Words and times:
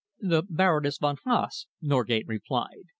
"The 0.19 0.41
Baroness 0.49 0.97
von 0.97 1.17
Haase," 1.27 1.67
Norgate 1.79 2.25
replied. 2.25 2.87